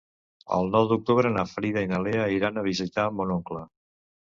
El 0.55 0.71
nou 0.75 0.87
d'octubre 0.91 1.31
na 1.35 1.43
Frida 1.51 1.85
i 1.87 1.91
na 1.93 2.01
Lea 2.07 2.25
iran 2.39 2.59
a 2.59 2.65
visitar 2.71 3.07
mon 3.21 3.37
oncle. 3.39 3.65